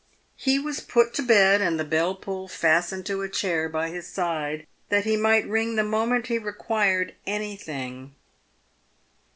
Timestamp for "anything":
7.27-8.15